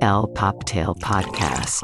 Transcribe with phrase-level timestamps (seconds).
[0.00, 1.82] El Poptail Podcast.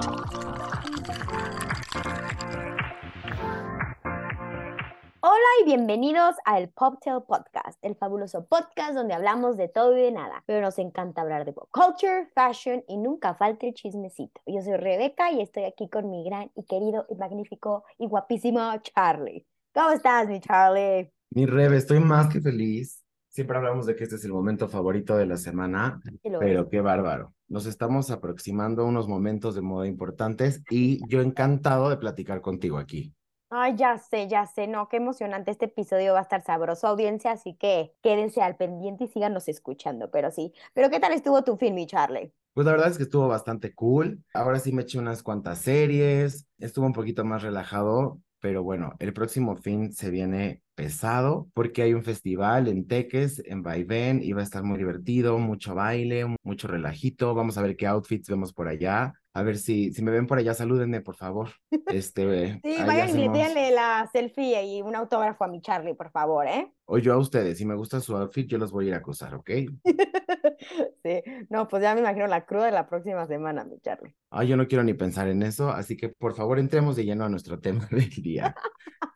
[5.21, 10.13] Hola y bienvenidos al Poptail Podcast, el fabuloso podcast donde hablamos de todo y de
[10.13, 14.41] nada, pero nos encanta hablar de pop culture, fashion y nunca falta el chismecito.
[14.47, 18.61] Yo soy Rebeca y estoy aquí con mi gran y querido y magnífico y guapísimo
[18.83, 19.47] Charlie.
[19.75, 21.13] ¿Cómo estás, mi Charlie?
[21.31, 23.03] Mi Rebe, estoy más que feliz.
[23.29, 26.03] Siempre hablamos de que este es el momento favorito de la semana,
[26.39, 27.33] pero qué bárbaro.
[27.53, 32.79] Nos estamos aproximando a unos momentos de moda importantes y yo encantado de platicar contigo
[32.79, 33.13] aquí.
[33.51, 35.51] Ay, ya sé, ya sé, no, qué emocionante.
[35.51, 40.11] Este episodio va a estar sabroso, audiencia, así que quédense al pendiente y síganos escuchando,
[40.11, 40.55] pero sí.
[40.73, 42.33] Pero ¿qué tal estuvo tu film, mi Charlie?
[42.55, 44.25] Pues la verdad es que estuvo bastante cool.
[44.33, 49.13] Ahora sí me eché unas cuantas series, estuvo un poquito más relajado, pero bueno, el
[49.13, 54.41] próximo fin se viene pesado porque hay un festival en Teques, en Vaivén, y va
[54.41, 57.35] a estar muy divertido, mucho baile, mucho relajito.
[57.35, 59.15] Vamos a ver qué outfits vemos por allá.
[59.35, 61.49] A ver si, si me ven por allá, salúdenme, por favor.
[61.87, 65.95] Este, Sí, vayan y le hacemos- denle la selfie y un autógrafo a mi Charlie,
[65.95, 66.71] por favor, ¿eh?
[66.85, 68.99] O yo a ustedes, si me gusta su outfit, yo los voy a ir a
[68.99, 69.51] acosar, ¿ok?
[71.05, 74.15] Sí, no, pues ya me imagino la cruda de la próxima semana, mi Charlie.
[74.31, 77.25] Ay, yo no quiero ni pensar en eso, así que por favor entremos de lleno
[77.25, 78.55] a nuestro tema del día.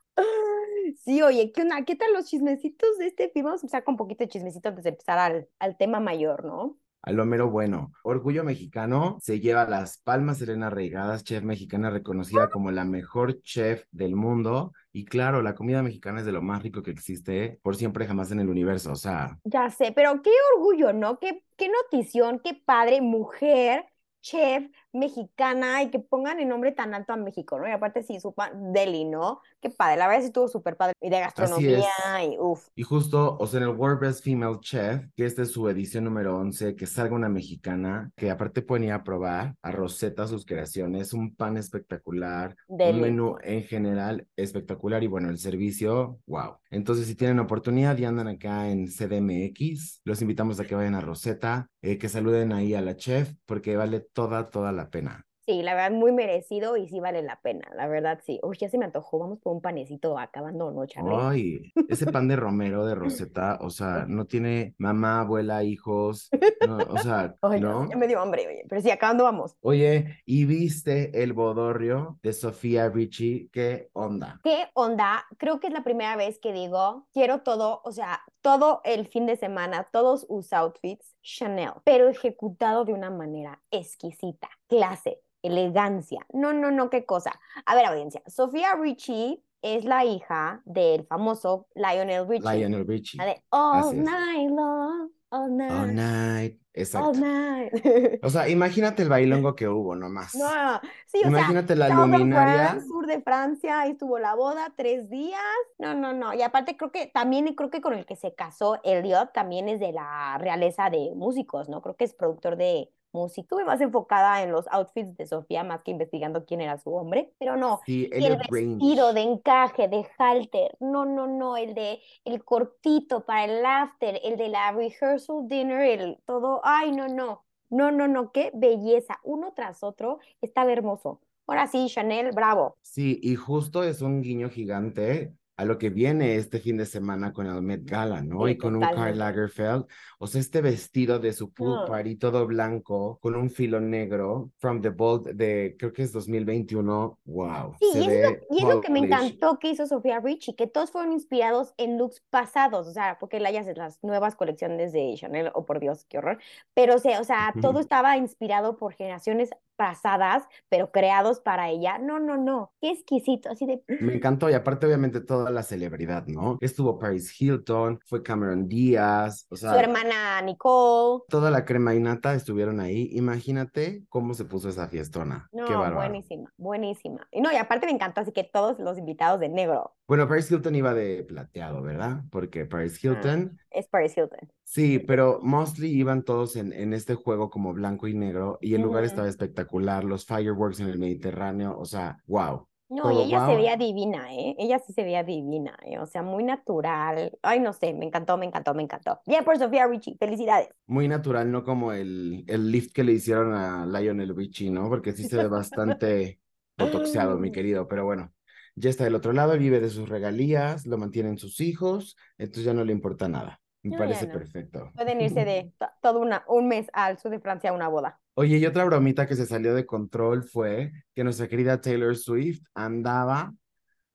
[1.05, 1.84] Sí, oye, ¿qué onda?
[1.84, 3.44] ¿Qué tal los chismecitos de este film?
[3.47, 6.44] Vamos a empezar con un poquito de chismecito antes de empezar al, al tema mayor,
[6.44, 6.78] ¿no?
[7.07, 7.93] A lo mero bueno.
[8.03, 13.85] Orgullo Mexicano se lleva las palmas Elena Reigadas, chef mexicana reconocida como la mejor chef
[13.93, 14.73] del mundo.
[14.93, 18.33] Y claro, la comida mexicana es de lo más rico que existe por siempre jamás
[18.33, 18.91] en el universo.
[18.91, 21.21] O sea, Ya sé, pero qué orgullo, ¿no?
[21.21, 23.84] Qué, qué notición, qué padre, mujer,
[24.21, 27.69] chef, mexicana, y que pongan el nombre tan alto a México, ¿no?
[27.69, 29.41] Y aparte sí, supa, deli, ¿no?
[29.60, 30.92] Qué padre, la verdad sí estuvo súper padre.
[31.00, 31.84] Y de gastronomía,
[32.24, 32.69] y uff.
[32.74, 36.04] y justo, o sea, en el World Best Female Chef, que esta es su edición
[36.04, 40.44] número 11, que salga una mexicana, que aparte pueden ir a probar a Rosetta sus
[40.44, 43.00] creaciones, un pan espectacular, un Deli.
[43.00, 46.56] menú en general espectacular y bueno, el servicio, wow.
[46.70, 51.00] Entonces, si tienen oportunidad y andan acá en CDMX, los invitamos a que vayan a
[51.00, 55.26] Rosetta, eh, que saluden ahí a la chef, porque vale toda, toda la pena.
[55.47, 58.41] Sí, la verdad, muy merecido y sí vale la pena, la verdad, sí.
[58.42, 61.14] Uy, ya se me antojó, vamos por un panecito acabando, ¿no, Charlie?
[61.16, 66.30] Ay, ese pan de romero de Rosetta, o sea, no tiene mamá, abuela, hijos,
[66.66, 67.88] no, o sea, Ay, no, ¿no?
[67.88, 69.56] ya me dio hambre, oye, pero sí, acabando vamos.
[69.60, 73.48] Oye, ¿y viste el bodorrio de Sofía Richie?
[73.53, 74.41] ¿Qué onda?
[74.42, 75.26] ¿Qué onda?
[75.38, 79.26] Creo que es la primera vez que digo, quiero todo, o sea, todo el fin
[79.26, 86.27] de semana, todos sus outfits Chanel, pero ejecutado de una manera exquisita, clase, elegancia.
[86.32, 87.32] No, no, no, qué cosa.
[87.65, 92.56] A ver, audiencia, Sofía Richie es la hija del famoso Lionel Richie.
[92.56, 93.19] Lionel Richie.
[93.19, 94.03] La de All.
[94.03, 96.53] Night Long, All Night, All night.
[96.53, 97.12] All Exacto.
[97.15, 97.72] Night.
[98.22, 100.34] O sea, imagínate el bailongo que hubo nomás.
[100.34, 102.69] No, sí, o Imagínate sea, la luminaria.
[102.69, 105.41] France, sur de Francia, ahí estuvo la boda, tres días.
[105.78, 106.34] No, no, no.
[106.34, 109.81] Y aparte creo que también creo que con el que se casó Elliot también es
[109.81, 111.81] de la realeza de músicos, ¿no?
[111.81, 113.43] Creo que es productor de música.
[113.43, 117.32] Estuve más enfocada en los outfits de Sofía más que investigando quién era su hombre,
[117.38, 117.81] pero no.
[117.87, 118.49] Sí, el Range.
[118.50, 124.21] vestido de encaje, de halter, no, no, no, el de el cortito para el after,
[124.22, 129.19] el de la rehearsal dinner, el todo, ay, no, no, no, no, no, qué belleza,
[129.25, 131.21] uno tras otro, estaba hermoso.
[131.48, 132.77] Ahora sí, Chanel, bravo.
[132.83, 137.33] Sí, y justo es un guiño gigante a lo que viene este fin de semana
[137.33, 138.44] con el Met Gala, ¿no?
[138.44, 139.19] Sí, y con un Karl totalmente.
[139.19, 139.87] Lagerfeld.
[140.19, 141.84] O sea, este vestido de su pool Ah.
[141.89, 147.19] party todo blanco, con un filo negro, from the bold de, creo que es 2021.
[147.25, 147.75] Wow.
[147.80, 150.66] Sí, y es lo, y es lo que me encantó que hizo Sofía Richie, que
[150.66, 155.15] todos fueron inspirados en looks pasados, o sea, porque la hayas las nuevas colecciones de
[155.16, 156.39] Chanel, oh por Dios, qué horror,
[156.75, 161.99] pero o sea, o sea, todo estaba inspirado por generaciones pasadas, pero creados para ella.
[161.99, 163.83] No, no, no, qué exquisito, así de...
[164.01, 166.59] Me encantó y aparte obviamente toda la celebridad, ¿no?
[166.61, 171.25] Estuvo Paris Hilton, fue Cameron Díaz, o Su sea, hermana Nicole.
[171.28, 173.11] toda la crema y nata estuvieron ahí.
[173.13, 175.49] Imagínate cómo se puso esa fiestona.
[175.53, 175.97] Qué No, bárbaro.
[175.97, 177.27] buenísima, buenísima.
[177.31, 179.95] Y no, y aparte me encantó, así que todos los invitados de negro.
[180.08, 182.22] Bueno, Paris Hilton iba de plateado, ¿verdad?
[182.30, 184.48] Porque Paris Hilton es Paris Hilton.
[184.62, 188.82] Sí, pero mostly iban todos en, en este juego como blanco y negro y el
[188.82, 192.68] lugar estaba espectacular, los fireworks en el Mediterráneo, o sea, wow.
[192.88, 194.54] No, y ella se veía divina, ¿eh?
[194.58, 195.98] Ella sí se veía divina, ¿eh?
[195.98, 197.36] O sea, muy natural.
[197.42, 199.20] Ay, no sé, me encantó, me encantó, me encantó.
[199.26, 200.68] Bien por Sofía Richie, felicidades.
[200.86, 204.88] Muy natural, no como el, el lift que le hicieron a Lionel Richie, ¿no?
[204.88, 206.38] Porque sí se ve bastante
[206.78, 208.32] botoxeado, mi querido, pero bueno,
[208.77, 212.75] ya está del otro lado, vive de sus regalías, lo mantienen sus hijos, entonces ya
[212.75, 213.61] no le importa nada.
[213.83, 214.33] Me No, parece no.
[214.33, 214.91] perfecto.
[214.95, 218.21] Pueden irse de to- todo una, un mes al sur de Francia a una boda.
[218.34, 222.63] Oye, y otra bromita que se salió de control fue que nuestra querida Taylor Swift
[222.75, 223.55] andaba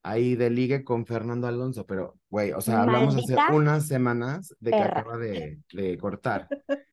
[0.04, 4.72] ahí de ligue con Fernando Alonso, pero, güey, o sea, hablamos hace unas semanas de
[4.72, 6.48] que acaba de, de cortar.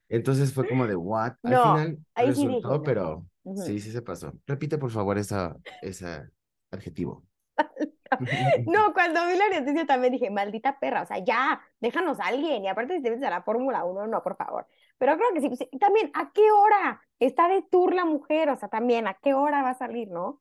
[0.08, 1.32] Entonces fue como de, what?
[1.42, 2.82] Al No, final sí resultó, no.
[2.82, 3.62] pero Ujú.
[3.62, 4.32] sí, sí se pasó.
[4.46, 6.22] Repite, por favor, esa, ese
[6.70, 7.24] adjetivo.
[8.66, 12.64] No, cuando vi la noticia también dije, maldita perra, o sea, ya, déjanos a alguien.
[12.64, 14.66] Y aparte, si te metes a la Fórmula 1, no, por favor.
[14.96, 18.48] Pero creo que sí, y también, ¿a qué hora está de tour la mujer?
[18.48, 20.40] O sea, también, ¿a qué hora va a salir, no?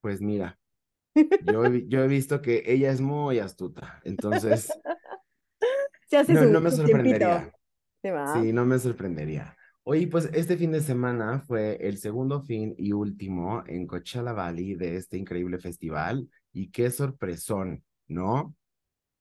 [0.00, 0.58] Pues mira,
[1.44, 4.72] yo he, yo he visto que ella es muy astuta, entonces
[6.06, 7.52] Se hace no, su, no me sorprendería.
[8.02, 9.56] Sí, no me sorprendería.
[9.82, 14.74] Oye, pues este fin de semana fue el segundo fin y último en Coachella Valley
[14.74, 18.54] de este increíble festival y qué sorpresón, ¿no?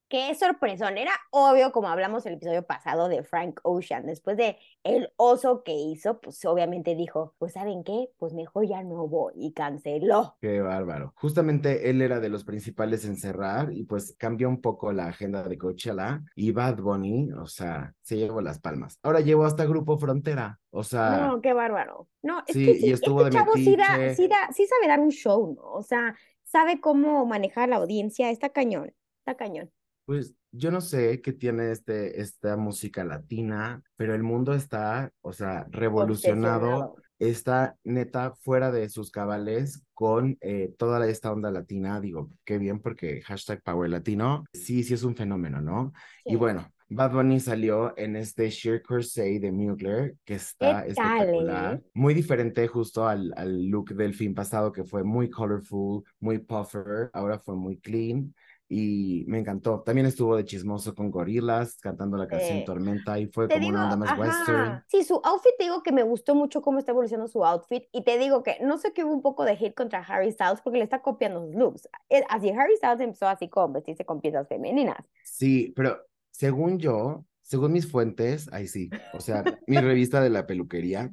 [0.10, 1.00] Qué sorpresón.
[1.00, 5.74] Era obvio, como hablamos el episodio pasado de Frank Ocean, después de el oso que
[5.74, 8.10] hizo, pues obviamente dijo, pues ¿saben qué?
[8.20, 10.38] Pues mejor ya no voy y canceló.
[10.40, 11.14] Qué bárbaro.
[11.16, 15.42] Justamente él era de los principales en cerrar y pues cambió un poco la agenda
[15.50, 19.00] de Coachella y Bad Bunny, o sea, se llevó las palmas.
[19.02, 22.08] Ahora llevó hasta Grupo Frontera, o sea, No, qué bárbaro.
[22.22, 22.54] No, es Ah.
[22.54, 25.10] sí, que y estuvo este de chavo sí da, sí da, sí sabe dar un
[25.10, 25.64] show, ¿no?
[25.72, 26.16] O sea,
[26.54, 29.72] sabe cómo manejar la audiencia, está cañón, está cañón.
[30.06, 35.34] Pues yo no sé qué tiene este, esta música latina, pero el mundo está, o
[35.34, 42.00] sea, revolucionado, está neta fuera de sus cabales con eh, toda esta onda latina.
[42.00, 45.92] Digo, qué bien porque hashtag Power Latino, sí, sí es un fenómeno, ¿no?
[46.24, 51.76] Y bueno, Bad Bunny salió en este Sheer Crusade de Mugler, que está ¿Qué espectacular.
[51.76, 51.82] eh?
[51.94, 57.10] Muy diferente justo al, al look del fin pasado, que fue muy colorful, muy puffer,
[57.14, 58.34] ahora fue muy clean
[58.70, 59.82] y me encantó.
[59.82, 62.64] También estuvo de chismoso con gorilas, cantando la canción.
[62.66, 64.58] Tormenta y fue como digo, una onda más western.
[64.62, 64.86] ajá.
[64.88, 67.84] Sí, su outfit, te digo que me gustó mucho cómo está evolucionando su outfit.
[67.92, 70.62] Y te digo que no sé que hubo un poco de hate contra Harry Styles
[70.62, 71.88] porque le está copiando sus looks.
[72.10, 74.98] Eh, Así, Harry Styles empezó así con vestirse con piezas femeninas.
[75.24, 76.00] Sí, pero
[76.34, 81.12] según yo, según mis fuentes, ahí sí, o sea, mi revista de la peluquería,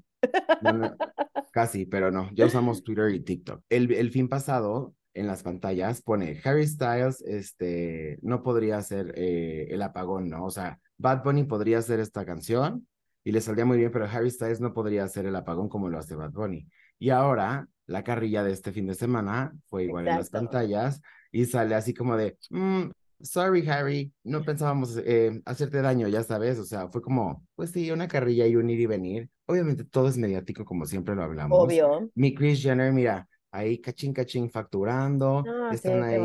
[1.53, 3.63] casi, pero no, ya usamos Twitter y TikTok.
[3.69, 9.67] El, el fin pasado, en las pantallas, pone Harry Styles, este, no podría hacer eh,
[9.71, 10.45] el apagón, ¿no?
[10.45, 12.87] O sea, Bad Bunny podría hacer esta canción
[13.25, 15.99] y le saldría muy bien, pero Harry Styles no podría hacer el apagón como lo
[15.99, 16.67] hace Bad Bunny.
[16.99, 20.47] Y ahora, la carrilla de este fin de semana fue igual en las Exacto.
[20.47, 21.01] pantallas
[21.33, 22.91] y sale así como de, "Mm,
[23.23, 27.91] sorry Harry, no pensábamos eh, hacerte daño, ya sabes, o sea, fue como, pues sí,
[27.91, 29.31] una carrilla y un ir y venir.
[29.47, 31.59] Obviamente todo es mediático como siempre lo hablamos.
[31.59, 32.11] Obvio.
[32.15, 36.21] Mi Kris Jenner, mira, ahí cachín cachín facturando, Ah, están ahí.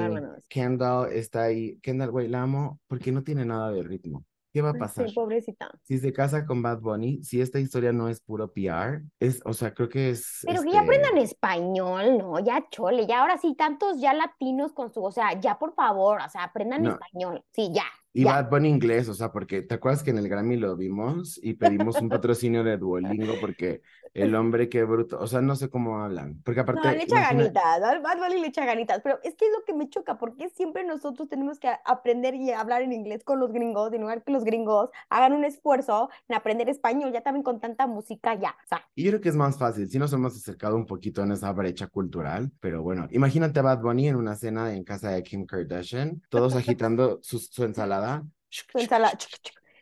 [0.48, 4.24] Kendall está ahí, Kendall, güey, la amo porque no tiene nada de ritmo.
[4.56, 5.10] ¿Qué va a pasar?
[5.10, 5.70] Sí, pobrecita.
[5.84, 9.52] Si se casa con Bad Bunny, si esta historia no es puro PR, es, o
[9.52, 12.40] sea, creo que es, Pero que ya este, aprendan español, ¿no?
[12.40, 16.22] Ya chole, ya ahora sí, tantos ya latinos con su, o sea, ya por favor,
[16.26, 16.92] o sea, aprendan No.
[16.94, 17.44] español.
[17.52, 17.84] Sí, ya,
[18.14, 18.32] Y ya.
[18.32, 21.56] Bad Bunny inglés, o sea, porque te acuerdas que en el Grammy lo vimos y
[21.56, 23.82] pedimos un patrocinio de Duolingo porque
[24.16, 27.18] el hombre qué bruto, o sea, no sé cómo hablan, porque No, aparte, le echa
[27.18, 29.90] imagina- ganitas, al Bad Bunny le echa ganitas, pero es que es lo que me
[29.90, 34.02] choca, porque siempre nosotros tenemos que aprender y hablar en inglés con los gringos, en
[34.02, 38.34] lugar que los gringos hagan un esfuerzo en aprender español, ya también con tanta música,
[38.36, 40.86] ya, o sea, y yo creo que es más fácil, si nos hemos acercado un
[40.86, 44.84] poquito en esa brecha cultural, pero bueno, imagínate a Bad Bunny en una cena en
[44.84, 48.24] casa de Kim Kardashian, todos agitando su, su ensalada.
[48.50, 49.18] su ensalada,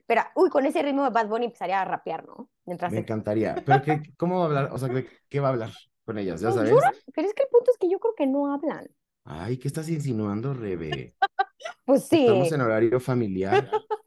[0.05, 2.49] pero, uy, con ese ritmo de Bad Bunny empezaría a rapear, ¿no?
[2.65, 3.01] Mientras Me se...
[3.01, 4.69] encantaría, pero ¿qué, ¿cómo va a hablar?
[4.71, 5.71] O sea, ¿de ¿qué va a hablar
[6.05, 6.41] con ellas?
[6.41, 6.71] ¿Ya No, sabes?
[7.13, 8.87] Pero es que el punto es que yo creo que no hablan.
[9.25, 11.15] Ay, ¿qué estás insinuando, Rebe?
[11.85, 12.21] Pues sí.
[12.21, 13.69] Estamos en horario familiar.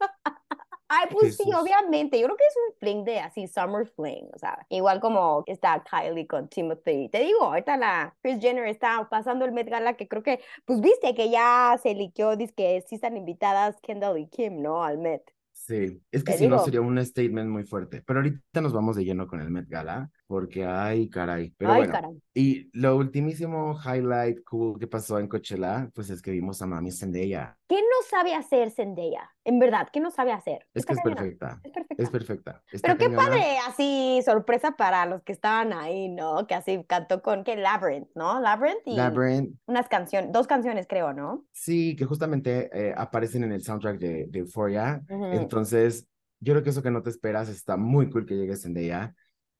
[0.89, 2.19] Ay, pues sí, obviamente.
[2.19, 5.83] Yo creo que es un fling de así, summer fling, o sea, igual como está
[5.83, 7.09] Kylie con Timothy.
[7.09, 10.79] Te digo, ahorita la Kris Jenner está pasando el Met Gala que creo que, pues
[10.79, 14.83] viste que ya se liqueó, dice que sí están invitadas Kendall y Kim, ¿no?
[14.83, 15.23] Al Met.
[15.65, 18.01] Sí, es que si no sería un statement muy fuerte.
[18.05, 20.09] Pero ahorita nos vamos de lleno con el Met Gala.
[20.27, 21.53] Porque ay, caray.
[21.57, 22.21] Pero Ay, bueno, caray.
[22.33, 26.91] y lo ultimísimo highlight cool que pasó en Coachella, pues es que vimos a Mami
[26.91, 27.57] Zendaya.
[27.67, 29.29] ¿Qué no sabe hacer Zendaya?
[29.43, 30.67] En verdad, ¿qué no sabe hacer?
[30.73, 32.03] Es que es perfecta, Es perfecta.
[32.03, 32.63] es perfecta.
[32.71, 33.23] Está Pero qué cañona.
[33.29, 36.45] padre, así sorpresa para los que estaban ahí, ¿no?
[36.47, 37.55] Que así cantó con, ¿qué?
[37.55, 38.39] Labyrinth, ¿no?
[38.41, 41.45] Labyrinth y Labyrinth, unas canciones, dos canciones creo, ¿no?
[41.53, 45.01] sí, que justamente eh, aparecen en el soundtrack de, de Euphoria.
[45.09, 45.25] Ujú.
[45.27, 46.07] Entonces,
[46.39, 49.15] yo creo que eso que no te esperas está muy cool que llegue Zendaya.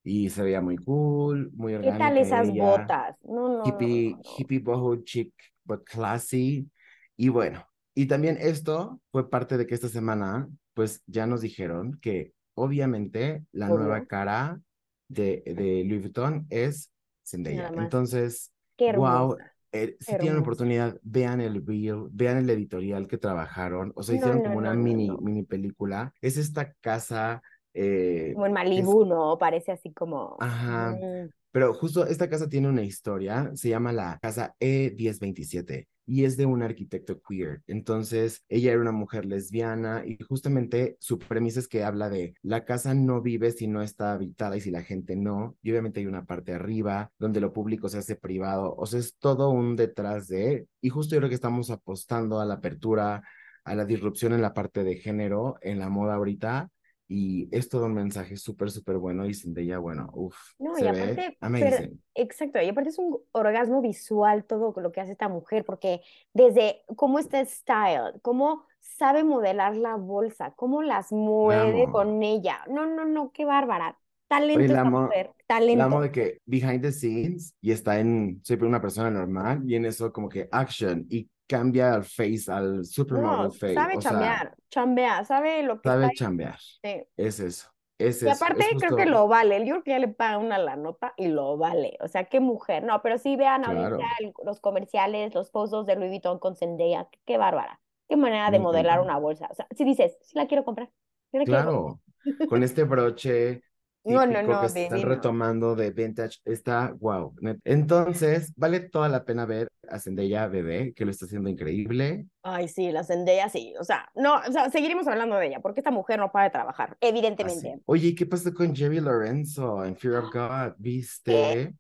[0.08, 2.64] Y se veía muy cool, muy ¿Qué tal orgánica esas ella.
[2.64, 3.18] botas?
[3.24, 4.24] No, no, hippie, no, no.
[4.38, 5.34] hippie boho chic,
[5.64, 6.70] but classy.
[7.16, 12.00] Y bueno, y también esto fue parte de que esta semana, pues ya nos dijeron
[12.02, 14.62] que obviamente la nueva cara
[15.08, 16.92] de, de Louis Vuitton es
[17.26, 17.72] Zendaya.
[17.76, 19.38] Entonces, Qué wow,
[19.72, 20.18] eh, si Hermosa.
[20.18, 24.58] tienen oportunidad, vean el reel, vean el editorial que trabajaron, o sea, hicieron no, como
[24.60, 26.14] una no, mini, mini película.
[26.22, 27.42] Es esta casa,
[27.77, 29.38] eh, Como en es- Malibu, ¿no?
[29.38, 30.38] Parece así como.
[30.39, 30.91] Ajá.
[30.91, 36.38] mm, Pero justo esta casa tiene una historia, se llama la casa E1027 y es
[36.38, 37.63] de un arquitecto queer.
[37.67, 42.63] Entonces, ella era una mujer lesbiana y justamente su premisa es que habla de la
[42.63, 45.57] casa no vive si no está habitada y si la gente no.
[45.63, 48.74] Y obviamente hay una parte arriba donde lo público se hace privado.
[48.77, 50.67] O sea, es todo un detrás de.
[50.81, 53.24] Y justo yo creo que estamos apostando a la apertura,
[53.65, 56.69] a la disrupción en la parte de género, en la moda ahorita.
[57.10, 60.90] Y es todo un mensaje súper, súper bueno y Zendaya, bueno, uff, No, y se
[60.90, 61.94] aparte, ve pero-.
[62.16, 66.02] Exacto, y aparte es un orgasmo visual todo lo que hace esta mujer, porque
[66.34, 71.94] desde cómo está style, cómo sabe modelar la bolsa, cómo las mueve amo.
[71.94, 72.60] con ella.
[72.70, 73.98] No, no, no, qué bárbara.
[74.28, 75.84] Talento Oye, la amo- mujer, La talento.
[75.86, 79.86] amo de que behind the scenes y está en, soy una persona normal y en
[79.86, 84.32] eso como que action y cambia al face, al supermodel No, face, sabe o sea,
[84.32, 86.60] chambear, chambea, sabe lo que sabe está chambear.
[86.84, 87.04] ahí.
[87.18, 90.00] Es eso, es Y eso, aparte es creo que lo vale, yo creo que ya
[90.00, 93.36] le paga una la nota y lo vale, o sea, qué mujer, no, pero sí
[93.38, 94.04] vean Claro.
[94.04, 98.18] ahorita el- los comerciales, los pozos de Louis Vuitton con Zendaya, qué, qué bárbara, qué
[98.18, 99.01] manera de modelar encantan.
[99.01, 100.89] una bolsa, o sea, si dices, sí la quiero comprar,
[101.32, 101.84] sí la quiero comprar.
[101.84, 102.01] Claro,
[102.46, 103.63] con este broche
[104.08, 105.10] No, no, no, que están divino.
[105.10, 107.34] retomando de vintage, está wow.
[107.64, 112.26] Entonces, vale toda la pena ver a Zendaya bebé, que lo está haciendo increíble.
[112.44, 115.80] Ay, sí, la Zendaya sí, o sea, no, o sea, seguiremos hablando de ella, porque
[115.82, 117.10] esta mujer no para de trabajar, Así.
[117.10, 117.82] evidentemente.
[117.86, 120.74] Oye, ¿qué pasó con Jerry Lorenzo en Fear of God?
[120.78, 121.34] ¿Viste?
[121.34, 121.74] qué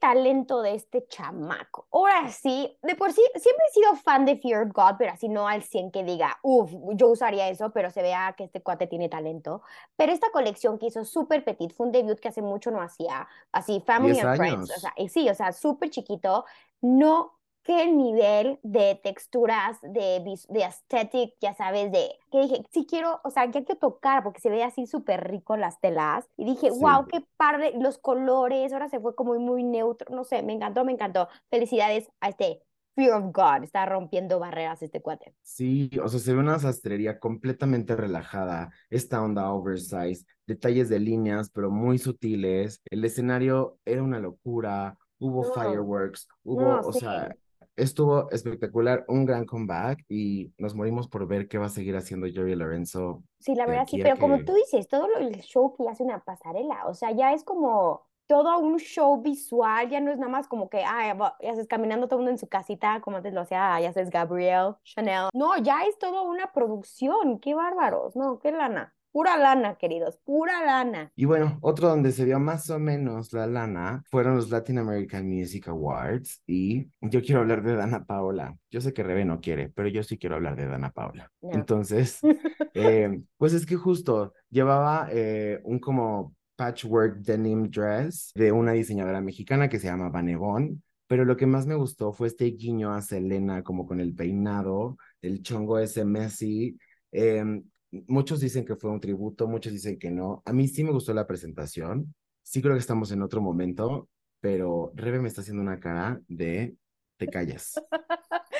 [0.00, 1.86] talento de este chamaco.
[1.92, 5.28] Ahora sí, de por sí, siempre he sido fan de Fear of God, pero así
[5.28, 8.86] no al 100 que diga, uff, yo usaría eso, pero se vea que este cuate
[8.86, 9.62] tiene talento.
[9.96, 13.26] Pero esta colección que hizo Super Petit fue un debut que hace mucho no hacía,
[13.52, 16.44] así, Family 10 and Friends, o sea, y sí, o sea, súper chiquito,
[16.80, 17.32] no
[17.64, 23.20] qué nivel de texturas, de, vis- de aesthetic, ya sabes, de que dije, sí quiero,
[23.24, 26.28] o sea, ya quiero tocar porque se ve así súper rico las telas.
[26.36, 26.86] Y dije, Sí.
[26.86, 30.84] wow, qué padre, los colores, ahora se fue como muy neutro, no sé, me encantó,
[30.84, 31.28] me encantó.
[31.50, 32.62] Felicidades a este
[32.96, 35.34] Fear of God, está rompiendo barreras este cuate.
[35.42, 41.50] Sí, o sea, se ve una sastrería completamente relajada, esta onda oversize, detalles de líneas,
[41.50, 42.80] pero muy sutiles.
[42.86, 46.94] El escenario era una locura, hubo No, fireworks, hubo, no, o sí.
[46.94, 47.36] sea,
[47.76, 52.26] estuvo espectacular, un gran comeback y nos morimos por ver qué va a seguir haciendo
[52.26, 53.22] Jerry Lorenzo.
[53.38, 56.22] Sí, la verdad sí, pero como tú dices, todo lo, el show que hace una
[56.22, 60.48] pasarela, o sea, ya es como todo un show visual, ya no es nada más
[60.48, 63.42] como que, ah, ya, haces caminando todo el mundo en su casita, como antes lo
[63.42, 65.28] hacía, ya sabes, Gabriel, Chanel.
[65.34, 70.64] No, ya es toda una producción, qué bárbaros, no, qué lana, pura lana, queridos, pura
[70.66, 71.12] lana.
[71.14, 75.28] Y bueno, otro donde se vio más o menos la lana fueron los Latin American
[75.28, 78.58] Music Awards y yo quiero hablar de Dana Paola.
[78.72, 81.30] Yo sé que Rebe no quiere, pero yo sí quiero hablar de Dana Paola.
[81.42, 81.52] No.
[81.52, 82.18] Entonces,
[82.74, 89.20] eh, pues es que justo llevaba eh, un como patchwork denim dress de una diseñadora
[89.20, 93.00] mexicana que se llama Vanegón, pero lo que más me gustó fue este guiño a
[93.00, 96.76] Selena como con el peinado, el chongo ese Messi.
[97.12, 97.62] em,
[98.08, 100.42] muchos dicen que fue un tributo, muchos dicen que no.
[100.44, 102.14] A mí sí me gustó la presentación.
[102.42, 104.08] Sí creo que estamos en otro momento,
[104.40, 106.76] pero Rebe me está haciendo una cara de
[107.16, 107.74] te callas.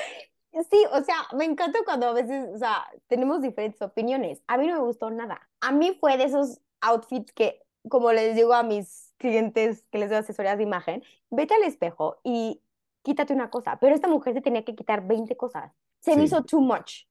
[0.71, 4.41] Sí, o sea, me encanta cuando a veces, o sea, tenemos diferentes opiniones.
[4.47, 5.49] A mí no me gustó nada.
[5.59, 10.09] A mí fue de esos outfits que, como les digo a mis clientes que les
[10.09, 12.61] doy asesorías de imagen, vete al espejo y
[13.03, 13.77] quítate una cosa.
[13.81, 15.73] Pero esta mujer se tenía que quitar 20 cosas.
[15.99, 16.27] Se me Sí.
[16.27, 17.03] hizo too much.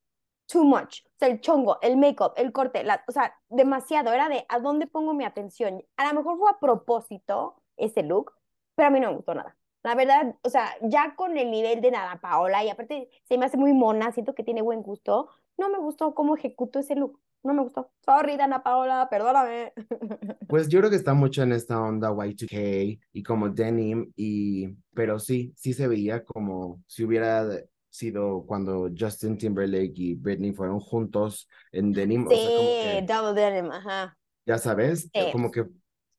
[0.47, 1.01] Too much.
[1.07, 4.13] O sea, el chongo, el make-up, el corte, la, o sea, demasiado.
[4.13, 5.83] Era de a dónde pongo mi atención.
[5.97, 8.33] A lo mejor fue a propósito ese look,
[8.75, 9.57] pero a mí no me gustó nada.
[9.83, 13.45] La verdad, o sea, ya con el nivel de Nada Paola, y aparte se me
[13.45, 17.21] hace muy mona, siento que tiene buen gusto, no me gustó cómo ejecutó ese look.
[17.43, 17.91] no me gustó.
[18.05, 19.73] Sorry, Dana Paola, perdóname.
[20.49, 25.19] Pues yo creo que está mucho en esta onda Y2K y como denim, y, pero
[25.19, 27.47] sí, sí se veía como si hubiera
[27.95, 32.27] sido cuando Justin Timberlake y Britney fueron juntos en denim.
[32.29, 34.17] Sí, o sea, que, double denim, ajá.
[34.47, 35.31] ya sabes, Sí.
[35.33, 35.67] como que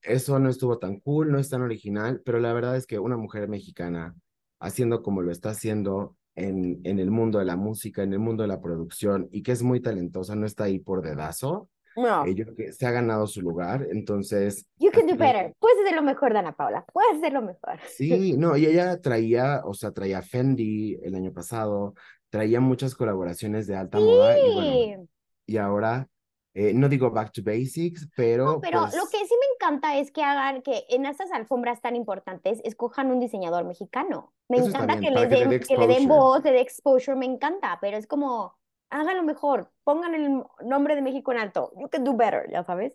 [0.02, 3.16] eso no estuvo tan cool, no es tan original, pero la verdad es que una
[3.16, 4.14] mujer mexicana
[4.60, 8.42] haciendo como lo está haciendo en, en el mundo de la música, en el mundo
[8.42, 12.44] de la producción, y que es muy talentosa, no está ahí por dedazo, No, yo
[12.44, 14.66] creo que se ha ganado su lugar, entonces...
[14.78, 15.54] you can do better.
[15.58, 16.84] Puedes hacerlo mejor, Dana Paola.
[16.92, 17.78] Puedes hacerlo mejor.
[17.88, 21.94] Sí, no, y ella traía, o sea, traía Fendi el año pasado,
[22.28, 25.08] traía muchas colaboraciones de alta moda, y bueno, Sí.
[25.46, 26.06] y ahora,
[26.54, 28.44] eh, no digo back to basics, pero...
[28.44, 31.80] No, pero pues, lo que sí me encanta es que hagan que en estas alfombras
[31.80, 34.32] tan importantes escojan un diseñador mexicano.
[34.48, 37.26] Me Eso encanta bien, que le den, que le den voz, le dé exposure, me
[37.26, 38.54] encanta, pero es como,
[38.90, 41.72] háganlo mejor, pongan el nombre de México en alto.
[41.76, 42.92] You can do better, ya sabes.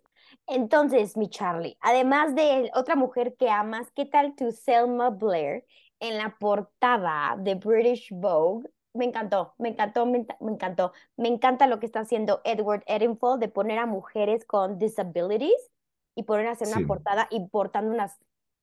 [0.47, 5.65] Entonces, mi Charlie, además de otra mujer que amas, ¿qué tal tu Selma Blair
[5.99, 8.69] en la portada de British Vogue?
[8.93, 10.91] Me encantó, me encantó, me, me encantó.
[11.17, 15.71] Me encanta lo que está haciendo Edward Edenfall de poner a mujeres con disabilities
[16.15, 16.73] y poner a hacer Sí.
[16.73, 18.11] una portada y portando unos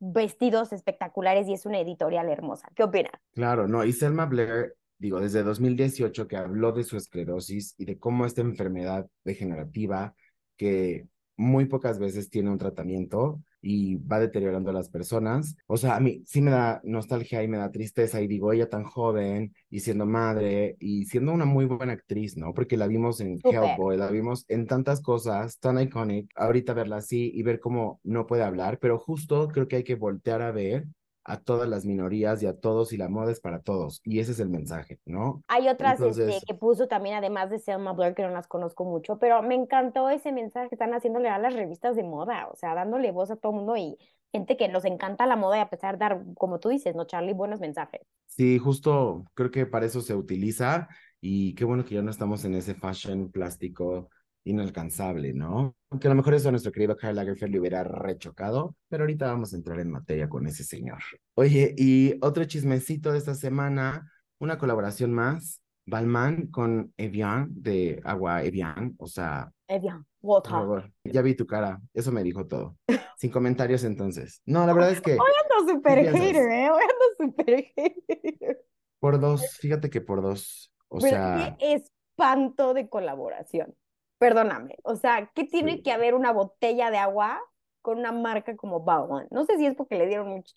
[0.01, 2.69] vestidos espectaculares y es una editorial hermosa.
[2.75, 3.13] ¿Qué opinas?
[3.33, 7.99] Claro, no, y Selma Blair, digo, desde 2018 que habló de su esclerosis y de
[7.99, 10.15] cómo esta enfermedad degenerativa
[10.57, 15.57] que muy pocas veces tiene un tratamiento y va deteriorando a las personas.
[15.67, 18.69] O sea, a mí sí me da nostalgia y me da tristeza y digo, ella
[18.69, 22.55] tan joven y siendo madre y siendo una muy buena actriz, ¿no?
[22.55, 23.63] Porque la vimos en Súper.
[23.63, 26.31] Hellboy, la vimos en tantas cosas tan iconic.
[26.37, 29.97] Ahorita verla así y ver cómo no puede hablar, pero justo creo que hay que
[29.97, 30.87] voltear a ver
[31.29, 34.01] a todas las minorías y a todos y la moda es para todos.
[34.05, 35.43] Y ese es el mensaje, ¿no?
[35.49, 38.85] Hay otras este, Entonces- que puso también, además de Selma Blair, que no las conozco
[38.85, 42.57] mucho, pero me encantó ese mensaje que están haciéndole a las revistas de moda, o
[42.57, 43.97] sea, dándole voz a todo el mundo y
[44.33, 47.05] gente que nos encanta la moda y a pesar de dar, como tú dices, ¿no,
[47.05, 47.33] Charlie?
[47.33, 48.03] Buenos mensajes.
[48.27, 50.89] Sí, justo creo que para eso se utiliza
[51.21, 54.11] y qué bueno que ya no estamos en ese fashion plástico
[54.49, 55.77] inalcanzable, ¿no?
[55.91, 59.27] Aunque a lo mejor eso a nuestro querido Karl Lagerfeld le hubiera rechocado, pero ahorita
[59.27, 60.99] vamos a entrar en materia con ese señor.
[61.35, 68.43] Oye, y otro chismecito de esta semana, una colaboración más, Balmain con Evian de agua
[68.43, 70.51] Evian, o sea, Evian, por water.
[70.51, 72.77] favor, ya vi tu cara, eso me dijo todo.
[73.17, 74.43] Sin comentarios entonces.
[74.47, 76.15] No, la verdad es que Hoy ando piensas?
[76.21, 76.71] hater, ¿eh?
[76.71, 78.65] Hoy ando súper hater.
[79.01, 81.57] por dos, fíjate que por dos, o Pero sea...
[81.59, 83.75] qué espanto de colaboración.
[84.19, 84.77] Perdóname.
[84.83, 85.83] O sea, ¿qué tiene Sí.
[85.83, 87.41] que haber una botella de agua
[87.83, 89.29] con una marca como Balmain?
[89.31, 90.53] No sé si es porque le dieron mucho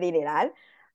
[0.00, 0.52] dineral,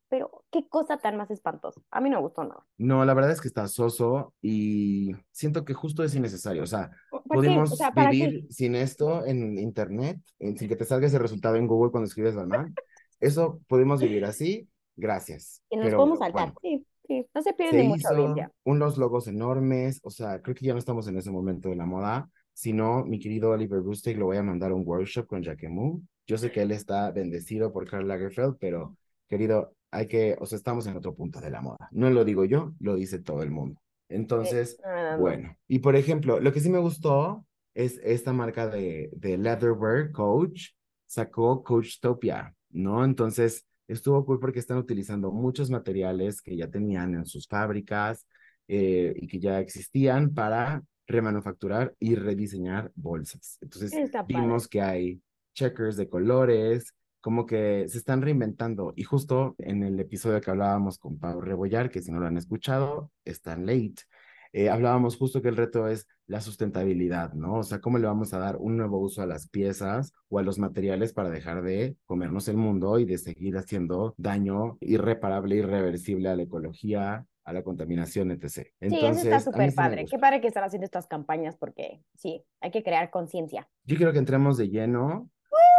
[0.10, 1.82] pero qué cosa tan más espantosa.
[1.92, 2.66] A mí no me gustó nada.
[2.78, 6.64] No, la verdad es que está soso y siento que justo es innecesario.
[6.64, 7.30] O sea, ¿Para qué?
[7.30, 8.16] O pudimos sea, ¿para qué?
[8.18, 12.08] vivir sin esto en internet, en- sin que te salga ese resultado en Google cuando
[12.08, 12.74] escribes Balmain.
[13.20, 15.62] Eso podemos vivir así, gracias.
[15.70, 16.54] Que nos Pero podemos saltar.
[16.54, 17.28] bueno, Sí, sí.
[17.34, 18.54] No se pierden se hizo audiencia.
[18.64, 21.86] unos logos enormes, o sea, creo que ya no estamos en ese momento de la
[21.86, 22.30] moda.
[22.54, 26.02] Si no, mi querido Oliver Rustic lo voy a mandar a un workshop con Jacquemus.
[26.28, 28.96] Yo sé que él está bendecido por Karl Lagerfeld, pero
[29.28, 31.88] querido, hay que, o sea, estamos en otro punto de la moda.
[31.92, 33.82] No lo digo yo, lo dice todo el mundo.
[34.10, 35.18] Entonces, No, no, no.
[35.18, 40.12] bueno, y por ejemplo, lo que sí me gustó es esta marca de, de leatherwear,
[40.12, 40.70] Coach,
[41.06, 43.04] sacó Coachtopia, ¿no?
[43.06, 48.26] Entonces, estuvo cool porque están utilizando muchos materiales que ya tenían en sus fábricas
[48.68, 53.58] eh, y que ya existían para remanufacturar y rediseñar bolsas.
[53.62, 54.42] Entonces, Está padre.
[54.42, 55.22] vimos que hay
[55.54, 58.94] checkers de colores, como que se están reinventando.
[58.96, 62.38] Y justo en el episodio que hablábamos con Pau Rebollar, que si no lo han
[62.38, 64.04] escuchado, están late,
[64.52, 67.56] eh, hablábamos justo que el reto es la sustentabilidad, ¿no?
[67.56, 70.44] O sea, cómo le vamos a dar un nuevo uso a las piezas o a
[70.44, 76.30] los materiales para dejar de comernos el mundo y de seguir haciendo daño irreparable, irreversible
[76.30, 78.48] a la ecología, a la contaminación, etc.
[78.50, 80.06] Sí, eso Entonces, está súper padre.
[80.06, 83.68] Qué padre que están haciendo estas campañas porque sí, hay que crear conciencia.
[83.86, 85.30] Yo quiero que entremos de lleno.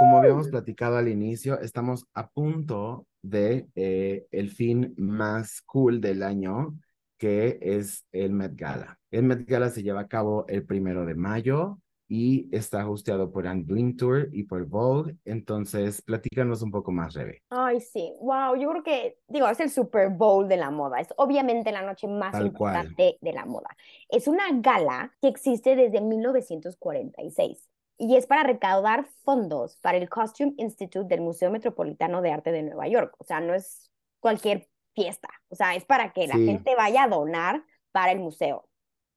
[0.01, 6.23] Como habíamos platicado al inicio, estamos a punto de eh, el fin más cool del
[6.23, 6.75] año,
[7.21, 8.99] que es el Met Gala.
[9.11, 11.79] El Met Gala se lleva a cabo el primero de mayo
[12.09, 15.17] y está hosteado por Anne Tour y por Vogue.
[15.27, 17.43] Entonces, platícanos un poco más, Rebe.
[17.51, 21.09] Ay, sí, wow, yo creo que, digo, es el Super Bowl de la moda, es
[21.19, 22.75] obviamente la noche más Tal cual.
[22.87, 23.69] importante de la moda.
[24.09, 30.55] Es una gala que existe desde 1946 y es para recaudar fondos para el Costume
[30.57, 33.15] Institute del Museo Metropolitano de Arte de Nueva York.
[33.19, 34.70] O sea, no es cualquier
[35.03, 36.47] fiesta, o sea, es para que la Sí.
[36.47, 38.67] gente vaya a donar para el museo.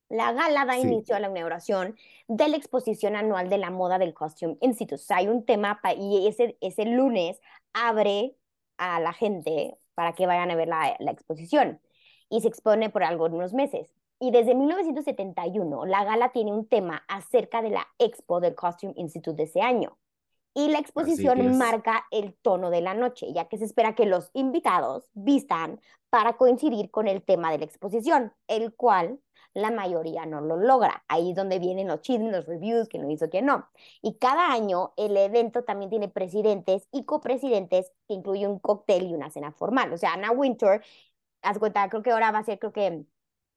[0.10, 0.82] La gala da Sí.
[0.82, 1.96] inicio a la inauguración
[2.28, 4.96] de la exposición anual de la moda del Costume Institute.
[4.96, 7.40] O sea, hay un tema y ese, ese lunes
[7.74, 8.36] abre
[8.78, 11.80] a la gente para que vayan a ver la, la exposición
[12.30, 13.94] y se expone por algunos meses.
[14.20, 19.36] Y desde 1971, la gala tiene un tema acerca de la expo del Costume Institute
[19.38, 19.98] de ese año.
[20.56, 24.30] Y la exposición marca el tono de la noche, ya que se espera que los
[24.34, 29.20] invitados vistan para coincidir con el tema de la exposición, el cual
[29.54, 31.04] la mayoría no lo logra.
[31.08, 33.68] Ahí es donde vienen los chismes, los reviews, quién lo hizo, quién no.
[34.02, 39.14] Y cada año el evento también tiene presidentes y copresidentes que incluye un cóctel y
[39.14, 39.94] una cena formal.
[39.94, 40.84] O sea, Anna Wintour,
[41.42, 43.06] haz cuenta, creo que ahora va a ser, creo que,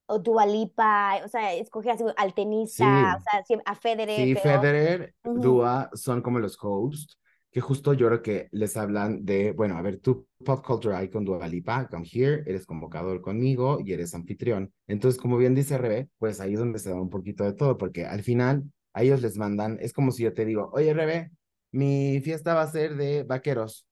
[0.06, 3.18] o Dua Lipa, o sea, escoge así al tenista, Sí.
[3.18, 4.16] o sea, a Federer.
[4.16, 5.14] Sí, pero- Federer.
[5.24, 7.18] Dua son como los hosts,
[7.50, 11.24] que justo yo creo que les hablan de, bueno, a ver, tú pop culture icon
[11.24, 14.72] Dua Lipa, come here, eres convocador conmigo y eres anfitrión.
[14.86, 17.78] Entonces, como bien dice Rebe, pues ahí es donde se da un poquito de todo,
[17.78, 21.30] porque al final a ellos les mandan, es como si yo te digo, oye Rebe,
[21.72, 23.86] mi fiesta va a ser de vaqueros,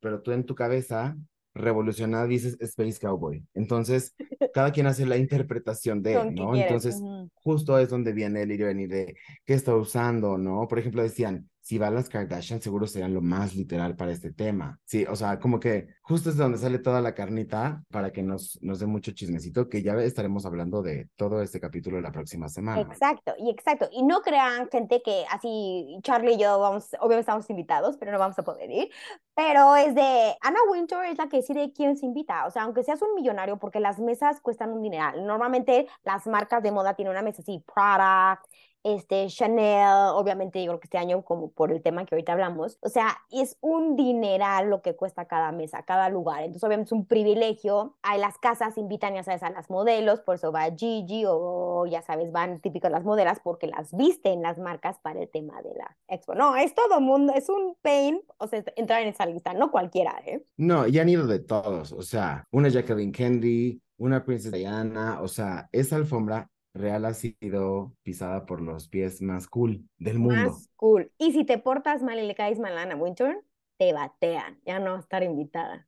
[0.00, 1.16] pero tú en tu cabeza
[1.56, 3.44] revolucionada dices Space Cowboy.
[3.54, 4.14] Entonces,
[4.54, 6.54] cada quien hace la interpretación de, qué ¿no?
[6.54, 7.30] Entonces, ujú.
[7.34, 10.68] justo es donde viene el ir y venir de qué está usando, ¿no?
[10.68, 14.32] Por ejemplo, decían, si va a las Kardashian, seguro serían lo más literal para este
[14.32, 14.78] tema.
[14.84, 18.22] Sí, o sea, como que justo es de donde sale toda la carnita para que
[18.22, 22.48] nos, nos dé mucho chismecito, que ya estaremos hablando de todo este capítulo la próxima
[22.48, 22.82] semana.
[22.82, 23.88] Exacto, y exacto.
[23.90, 28.20] Y no crean, gente, que así Charlie y yo vamos, obviamente estamos invitados, pero no
[28.20, 28.88] vamos a poder ir.
[29.34, 32.46] Pero es de Anna Wintour es la que decide quién se invita.
[32.46, 35.26] O sea, aunque seas un millonario, porque las mesas cuestan un dineral.
[35.26, 38.40] Normalmente las marcas de moda tienen una mesa así, Prada,
[38.86, 42.78] este, Chanel, obviamente yo creo que este año, como por el tema que ahorita hablamos,
[42.82, 46.42] o sea, es un dineral lo que cuesta cada mesa, lugar.
[46.42, 47.96] Entonces, obviamente es un privilegio.
[48.02, 52.02] A las casas invitan, ya sabes, a las modelos, por eso va Gigi o ya
[52.02, 55.96] sabes, van típicas las modelas porque las visten las marcas para el tema de la
[56.08, 56.34] expo.
[56.34, 60.20] No, es todo mundo, es un pain, o sea, entrar en esa lista, no cualquiera,
[60.24, 60.44] ¿eh?
[60.56, 65.28] No, y han ido de todos, o sea, una Jacqueline Kennedy, una Princesa Diana, o
[65.28, 70.50] sea, esa alfombra real ha sido pisada por los pies más cool del mundo.
[70.50, 71.10] Más cool.
[71.18, 73.42] Y si te portas mal y le caes mal a Anna Wintour,
[73.78, 75.86] te batean, ya no vas a estar invitada.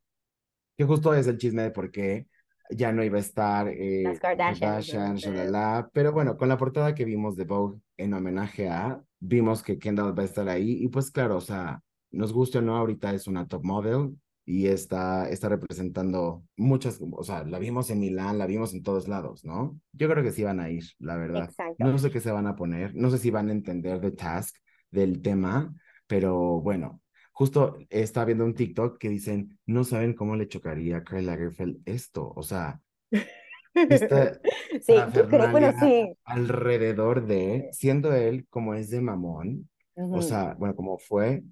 [0.77, 2.29] Que justo es el chisme de por qué
[2.71, 5.91] ya no iba a estar eh, Las Kardashian, shalala.
[5.93, 10.17] Pero bueno, con la portada que vimos de Vogue en homenaje a, vimos que Kendall
[10.17, 10.83] va a estar ahí.
[10.83, 14.69] Y pues claro, o sea, nos guste o no, ahorita es una top model y
[14.69, 19.45] está, está representando muchas, o sea, la vimos en Milán, la vimos en todos lados,
[19.45, 19.79] ¿no?
[19.93, 21.45] Yo creo que sí van a ir, la verdad.
[21.45, 21.85] Exacto.
[21.85, 24.57] No sé qué se van a poner, no sé si van a entender the task
[24.91, 25.75] del tema,
[26.07, 27.03] pero bueno,
[27.39, 31.83] justo estaba viendo un TikTok que dicen, no saben cómo le chocaría a Karl Lagerfeld
[31.85, 32.81] esto, o sea,
[33.73, 34.41] esta
[36.25, 41.45] alrededor de, siendo él como es de mamón, o sea, bueno, como fue,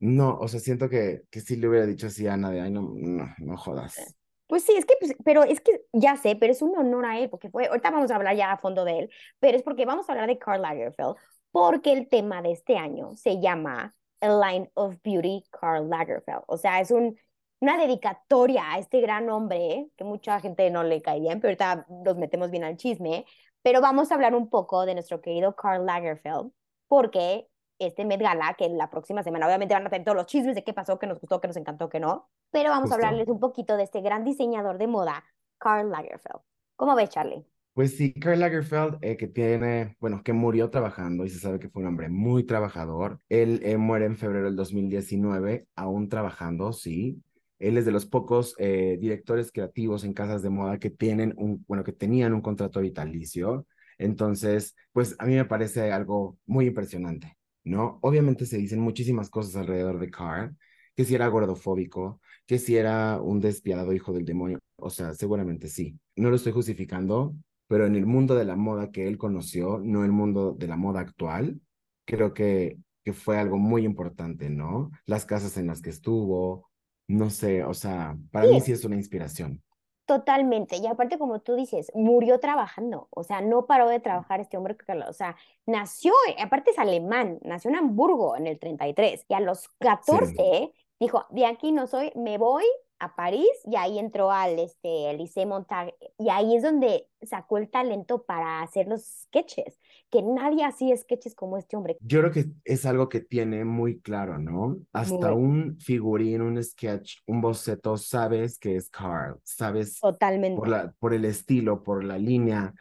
[0.00, 2.72] no, o sea, siento que, que sí le hubiera dicho así a Ana de, ay,
[2.72, 4.16] no, no, no jodas.
[4.48, 7.20] Pues sí, es que, pues, pero es que ya sé, pero es un honor a
[7.20, 9.86] él, porque fue, ahorita vamos a hablar ya a fondo de él, pero es porque
[9.86, 11.14] vamos a hablar de Karl Lagerfeld,
[11.52, 16.44] porque el tema de este año se llama A Line of Beauty Karl Lagerfeld.
[16.46, 17.18] O sea, es un,
[17.60, 21.86] una dedicatoria a este gran hombre, que mucha gente no le cae bien, pero ahorita
[21.88, 23.24] nos metemos bien al chisme,
[23.62, 26.52] pero vamos a hablar un poco de nuestro querido Karl Lagerfeld,
[26.88, 30.54] porque este Met Gala, que la próxima semana obviamente van a tener todos los chismes
[30.54, 33.28] de qué pasó, qué nos gustó, qué nos encantó, qué no, pero vamos a hablarles
[33.28, 35.24] un poquito de este gran diseñador de moda,
[35.58, 36.40] Karl Lagerfeld.
[36.76, 37.46] ¿Cómo ves, Charlie?
[37.72, 41.70] Pues sí, Karl Lagerfeld, eh, que tiene, bueno, que murió trabajando y se sabe que
[41.70, 43.20] fue un hombre muy trabajador.
[43.28, 47.22] Él eh, muere en febrero del 2019, aún trabajando, sí.
[47.58, 51.64] Él es de los pocos eh, directores creativos en casas de moda que tienen un,
[51.68, 53.66] bueno, que tenían un contrato vitalicio.
[53.98, 57.98] Entonces, pues a mí me parece algo muy impresionante, ¿no?
[58.02, 60.56] Obviamente se dicen muchísimas cosas alrededor de Karl,
[60.96, 65.68] que si era gordofóbico, que si era un despiadado hijo del demonio, o sea, seguramente
[65.68, 65.98] sí.
[66.16, 67.34] No lo estoy justificando,
[67.70, 70.76] pero en el mundo de la moda que él conoció, no el mundo de la
[70.76, 71.60] moda actual,
[72.04, 74.90] creo que, que fue algo muy importante, ¿no?
[75.06, 76.68] Las casas en las que estuvo,
[77.06, 78.54] no sé, o sea, para Sí.
[78.54, 79.62] mí sí es una inspiración.
[80.04, 80.78] Totalmente.
[80.78, 83.06] Y aparte, como tú dices, murió trabajando.
[83.10, 84.76] O sea, no paró de trabajar este hombre.
[85.08, 89.24] O sea, nació, aparte es alemán, nació en Hamburgo en el 33.
[89.28, 92.64] Y a los 14 dijo, de aquí no soy, me voy
[93.00, 93.48] a París.
[93.64, 95.94] Y ahí entró al este, Lycée Montag.
[96.18, 99.80] Y ahí es donde sacó el talento para hacer los sketches.
[100.10, 101.96] Que nadie hacía sketches como este hombre.
[102.00, 104.76] Yo creo que es algo que tiene muy claro, ¿no?
[104.92, 105.42] Hasta Muy.
[105.42, 110.58] un figurín, un sketch, un boceto, sabes que es Carl, sabes Totalmente.
[110.58, 112.74] por la, por el estilo, por la línea.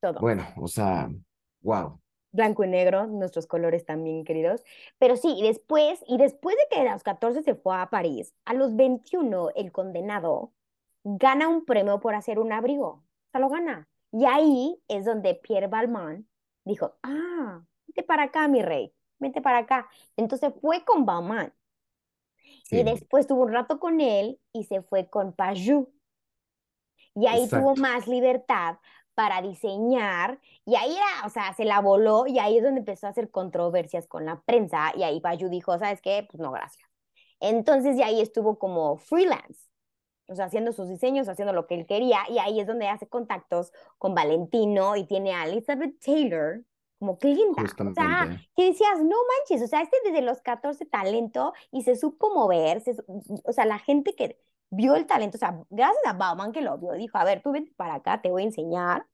[0.00, 0.20] todo.
[0.20, 1.08] Bueno, o sea,
[1.62, 2.00] wow.
[2.32, 4.62] Blanco y negro, nuestros colores también, queridos.
[4.98, 8.34] Pero sí, y después, y después de que a los 14 se fue a París,
[8.44, 10.52] a los 21 el condenado
[11.02, 12.88] gana un premio por hacer un abrigo.
[12.88, 13.88] O sea, lo gana.
[14.12, 16.28] Y ahí es donde Pierre Balmain
[16.64, 19.88] dijo, ah, vete para acá, mi rey, vete para acá.
[20.16, 21.52] Entonces fue con Balmain.
[22.70, 25.92] Y después tuvo un rato con él y se fue con Pajou.
[27.16, 28.76] Y ahí tuvo más libertad
[29.14, 30.40] para diseñar.
[30.64, 33.30] Y ahí era, o sea, se la voló y ahí es donde empezó a hacer
[33.30, 34.92] controversias con la prensa.
[34.96, 36.26] Y ahí Pajou dijo, ¿sabes qué?
[36.30, 36.88] Pues no, gracias.
[37.40, 39.70] Entonces, y ahí estuvo como freelance
[40.30, 43.08] o sea, haciendo sus diseños, haciendo lo que él quería, y ahí es donde hace
[43.08, 46.62] contactos con Valentino y tiene a Elizabeth Taylor
[47.00, 47.62] como clienta.
[47.62, 48.48] O sea, Justamente.
[48.54, 52.80] que decías, no manches, o sea, este desde los 14 talento y se supo mover,
[52.80, 52.94] se
[53.44, 54.38] o sea, la gente que
[54.70, 57.52] vio el talento, o sea, gracias a Bauman que lo vio, dijo, a ver, tú
[57.52, 59.06] vente para acá, te voy a enseñar.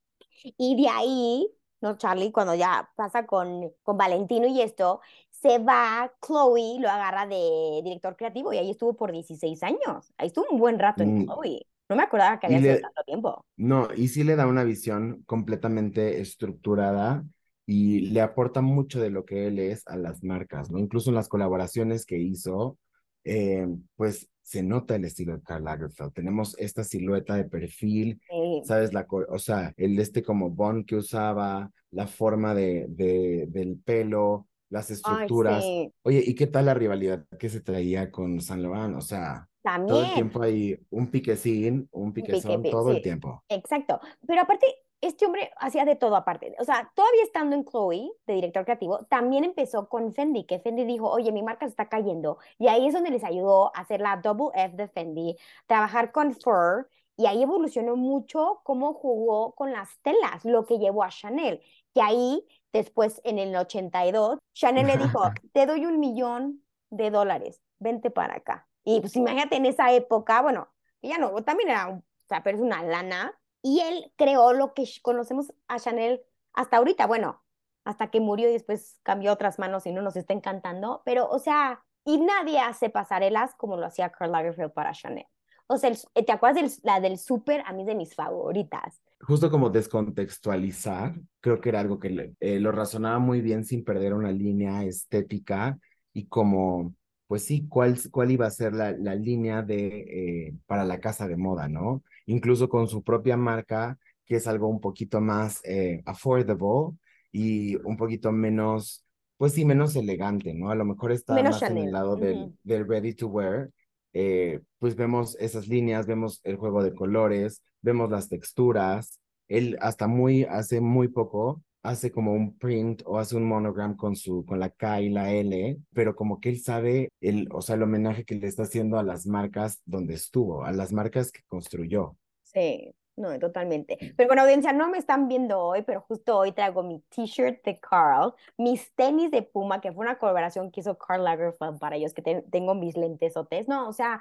[0.58, 1.48] Y de ahí,
[1.80, 2.32] ¿no, Charlie?
[2.32, 8.16] Cuando ya pasa con, con Valentino y esto, se va Chloe, lo agarra de director
[8.16, 10.12] creativo y ahí estuvo por 16 años.
[10.18, 11.66] Ahí estuvo un buen rato en Mm, Chloe.
[11.88, 13.44] No me acordaba que había sido tanto tiempo.
[13.56, 17.24] no, y sí le da una visión completamente estructurada
[17.66, 20.78] y le aporta mucho de lo que él es a las marcas, ¿no?
[20.78, 22.78] Incluso en las colaboraciones que hizo,
[23.24, 23.66] eh,
[23.96, 26.12] pues se nota el estilo de Karl Lagerfeld.
[26.12, 28.20] Tenemos esta silueta de perfil,
[28.62, 28.92] ¿sabes?
[28.92, 34.46] La, o sea, el este como bond que usaba, la forma de, de, del pelo,
[34.70, 35.64] las ay, estructuras.
[35.64, 38.96] sí, Oye, ¿y qué tal la rivalidad que se traía con Saint Laurent?
[38.96, 39.48] O sea,
[39.88, 43.42] todo el tiempo hay un piquecín, un Un pique, piquezón, pi- todo el tiempo.
[43.48, 43.98] exacto.
[44.28, 44.66] Pero aparte,
[45.06, 46.54] este hombre hacía de todo aparte.
[46.58, 50.84] O sea, todavía estando en Chloe, de director creativo, también empezó con Fendi, que Fendi
[50.84, 52.38] dijo, oye, mi marca se está cayendo.
[52.58, 56.34] Y ahí es donde les ayudó a hacer la Double F de Fendi, trabajar con
[56.34, 61.62] Fur, y ahí evolucionó mucho cómo jugó con las telas, lo que llevó a Chanel.
[61.94, 65.20] Que ahí, después, en el 82, Chanel le dijo,
[65.52, 68.68] te doy un millón de dólares, vente para acá.
[68.84, 70.68] Y pues imagínate en esa época, bueno,
[71.02, 73.36] ya no, también era, o sea, pero es una lana.
[73.66, 77.42] Y él creó lo que conocemos a Chanel hasta ahorita, bueno,
[77.84, 81.38] hasta que murió y después cambió otras manos y no nos está encantando, pero, o
[81.40, 85.26] sea, y nadie hace pasarelas como lo hacía Karl Lagerfeld para Chanel.
[85.66, 87.62] O sea, s- ¿te acuerdas de la del súper?
[87.66, 89.02] A mí de mis favoritas.
[89.20, 94.14] Justo como descontextualizar, creo que era algo que eh, lo razonaba muy bien sin perder
[94.14, 95.78] una línea estética
[96.12, 96.94] y como,
[97.26, 101.26] pues sí, cuál, cuál iba a ser la, la línea de, eh, para la casa
[101.26, 102.04] de moda, ¿no?
[102.26, 106.96] Incluso con su propia marca, que es algo un poquito más eh, affordable
[107.32, 109.04] y un poquito menos,
[109.36, 110.70] pues sí, menos elegante, ¿no?
[110.70, 111.92] A lo mejor está Menos más en el Chanel.
[111.92, 113.70] lado del, del ready to wear,
[114.12, 119.20] eh, pues vemos esas líneas, vemos el juego de colores, vemos las texturas.
[119.48, 124.16] Él hasta muy, hace muy poco, hace como un print o hace un monogram con
[124.16, 127.76] su, con la K y la L, pero como que él sabe el, o sea,
[127.76, 131.40] el homenaje que le está haciendo a las marcas donde estuvo, a las marcas que
[131.46, 132.16] construyó.
[132.42, 133.98] Sí, no, totalmente.
[134.16, 137.78] Pero bueno, audiencia, no me están viendo hoy, pero justo hoy traigo mi t-shirt de
[137.80, 142.14] Carl, mis tenis de Puma, que fue una colaboración que hizo Karl Lagerfeld para ellos,
[142.14, 143.68] que te- tengo mis lentesotes.
[143.68, 144.20] No, o sea,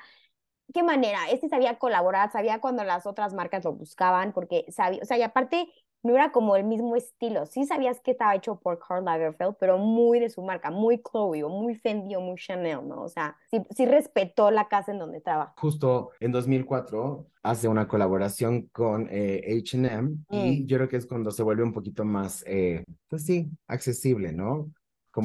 [0.74, 1.20] qué manera.
[1.32, 5.22] Este sabía colaborar, sabía cuando las otras marcas lo buscaban, porque sabía, o sea, y
[5.24, 5.68] aparte
[6.06, 7.46] no era como el mismo estilo.
[7.46, 11.44] Sí sabías que estaba hecho por Karl Lagerfeld, pero muy de su marca, muy Chloe
[11.44, 13.02] o muy Fendi o muy Chanel, ¿no?
[13.04, 15.56] O sea, sí, sí respetó la casa en donde trabajó.
[15.58, 20.38] Justo en 2004 hace una colaboración con eh, H&M Mm.
[20.38, 24.32] y yo creo que es cuando se vuelve un poquito más, eh, pues sí, accesible,
[24.34, 24.72] ¿no?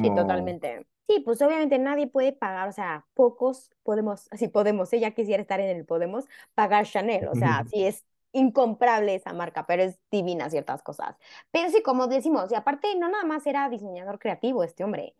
[0.01, 0.87] Sí, Como totalmente.
[1.07, 5.59] Sí, pues obviamente nadie puede pagar, o sea, pocos podemos, así podemos, ella quisiera estar
[5.59, 10.49] en el podemos pagar Chanel, o sea, sí es incomparable esa marca, pero es divina
[10.49, 11.15] ciertas cosas.
[11.51, 15.15] Pero sí, como decimos, y aparte no nada más era diseñador creativo este hombre,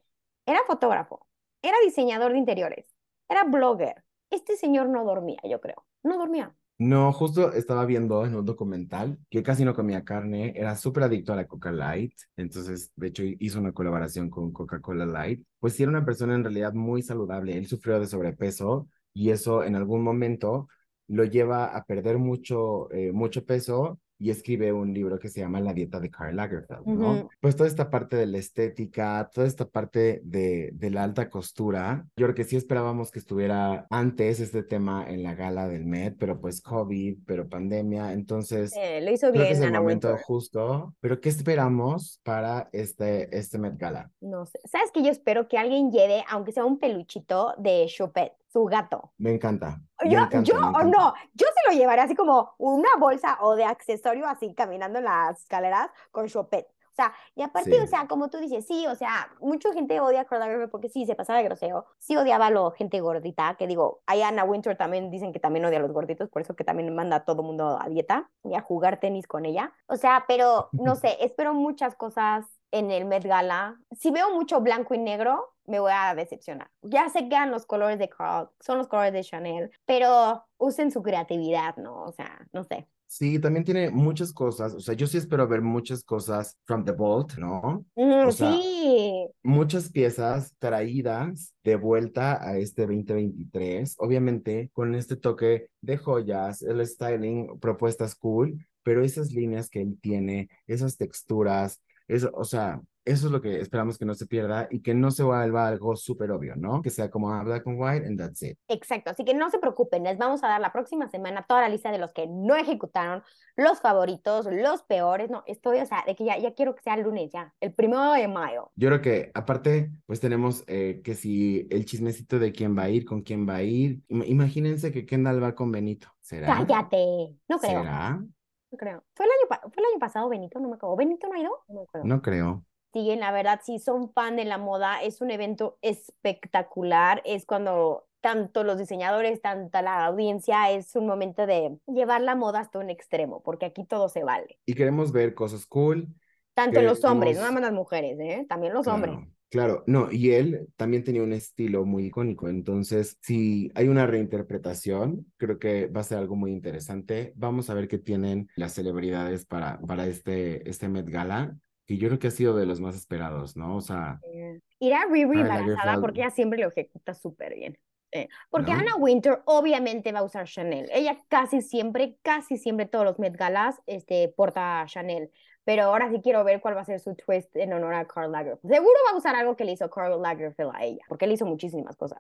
[0.46, 1.28] era fotógrafo,
[1.62, 2.86] era diseñador de interiores,
[3.30, 4.04] era blogger.
[4.30, 6.56] Este señor no dormía, yo creo, no dormía.
[6.78, 11.32] No, justo estaba viendo en un documental que casi no comía carne, era súper adicto
[11.32, 15.46] a la Coca Light, entonces de hecho hizo una colaboración con Coca-Cola Light.
[15.60, 19.64] Pues sí era una persona en realidad muy saludable, él sufrió de sobrepeso y eso
[19.64, 20.70] en algún momento
[21.12, 25.60] lo lleva a perder mucho, eh, mucho peso y escribe un libro que se llama
[25.60, 27.12] La dieta de Karl Lagerfeld, ¿no?
[27.12, 27.30] Ujú.
[27.40, 32.06] Pues toda esta parte de la estética, toda esta parte de, de la alta costura,
[32.16, 36.18] yo creo que sí esperábamos que estuviera antes este tema en la gala del Met,
[36.20, 39.82] pero pues COVID, pero pandemia, entonces Eh, lo hizo creo que bien es el Anna
[39.82, 40.24] momento Wintour.
[40.24, 44.12] justo, pero ¿qué esperamos para este, este Met Gala?
[44.22, 44.60] No sé.
[44.66, 45.02] ¿Sabes qué?
[45.02, 48.34] Yo espero que alguien lleve, aunque sea un peluchito de Chopet.
[48.52, 49.14] Su gato.
[49.18, 49.80] Me encanta.
[50.04, 50.98] me Yo, encanta, yo me o encanta.
[50.98, 55.06] no, yo se lo llevaría así como una bolsa o de accesorio así caminando en
[55.06, 56.68] las escaleras con Chopet.
[56.68, 57.78] O sea, y aparte, Sí.
[57.80, 61.06] o sea, como tú dices, sí, o sea, mucha gente odia a Lagerfeld porque sí,
[61.06, 61.86] se pasaba de grosero.
[62.00, 65.64] Sí odiaba a la gente gordita, que digo, ahí Anna Winter también dicen que también
[65.64, 68.56] odia a los gorditos, por eso que también manda a todo mundo a dieta y
[68.56, 69.74] a jugar tenis con ella.
[69.88, 73.78] O sea, pero no sé, espero muchas cosas en el Met Gala.
[73.98, 76.70] Si veo mucho blanco y negro, me voy a decepcionar.
[76.82, 80.92] Ya sé que eran los colores de Carl, son los colores de Chanel, pero usen
[80.92, 82.04] su creatividad, ¿no?
[82.04, 82.88] O sea, no sé.
[83.08, 84.74] Sí, también tiene muchas cosas.
[84.74, 87.86] O sea, yo sí espero ver muchas cosas from the vault, ¿no?
[87.96, 95.18] Mm, O sea, sí, muchas piezas traídas de vuelta a este 2023, obviamente con este
[95.18, 101.82] toque de joyas, el styling, propuestas cool, pero esas líneas que él tiene, esas texturas,
[102.16, 105.10] eso, o sea, eso es lo que esperamos que no se pierda y que no
[105.10, 106.84] se vuelva algo súper obvio, ¿no?
[106.84, 108.58] Que sea como ah, black and white and that's it.
[108.68, 109.10] exacto.
[109.10, 111.92] Así que no se preocupen, les vamos a dar la próxima semana toda la lista
[111.92, 113.24] de los que no ejecutaron,
[113.56, 115.32] los favoritos, los peores.
[115.32, 117.74] No, estoy, o sea, de que ya, ya quiero que sea el lunes, ya, el
[117.74, 118.70] primero de mayo.
[118.76, 122.90] Yo creo que aparte, pues tenemos eh, que si el chismecito de quién va a
[122.92, 124.00] ir, con quién va a ir.
[124.10, 126.08] Im- Imagínense que Kendall va con Benito.
[126.22, 126.46] ¿Será?
[126.48, 128.24] Cállate, no creo, ¿Será?
[128.72, 129.04] No creo.
[129.14, 130.60] ¿Fue el año, fue el año pasado Benito?
[130.60, 130.96] No me acuerdo.
[130.96, 131.52] ¿Benito no ha ido?
[131.68, 132.08] No me acuerdo.
[132.08, 132.66] No creo.
[132.94, 137.22] Sí, la verdad, si son fan de la moda, es un evento espectacular.
[137.26, 142.60] Es cuando tanto los diseñadores, tanta la audiencia, es un momento de llevar la moda
[142.60, 144.60] hasta un extremo, porque aquí todo se vale.
[144.66, 146.08] Y queremos ver cosas cool.
[146.54, 148.46] Tanto los hombres, no nada más las mujeres, ¿eh?
[148.48, 149.16] También los hombres.
[149.52, 149.84] Claro.
[149.86, 152.48] No, y él también tenía un estilo muy icónico.
[152.48, 157.34] Entonces, si hay una reinterpretación, creo que va a ser algo muy interesante.
[157.36, 161.54] Vamos a ver qué tienen las celebridades para, para este, este Met Gala,
[161.86, 163.76] que yo creo que ha sido de los más esperados, ¿no?
[163.76, 167.78] O sea, Eh, Irá Riri embarazada porque ella siempre lo ejecuta súper bien.
[168.14, 168.80] Eh, porque ¿No?
[168.80, 170.90] Anna Winter obviamente va a usar Chanel.
[170.94, 175.30] Ella casi siempre, casi siempre todos los Met Galas este, porta Chanel.
[175.64, 178.32] Pero ahora sí quiero ver cuál va a ser su twist en honor a Karl
[178.32, 178.74] Lagerfeld.
[178.74, 181.46] Seguro va a usar algo que le hizo Karl Lagerfeld a ella, porque él hizo
[181.46, 182.20] muchísimas cosas.